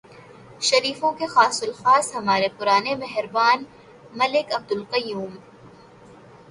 [0.61, 3.63] شریفوں کے خاص الخاص ہمارے پرانے مہربان
[4.13, 5.37] ملک عبدالقیوم۔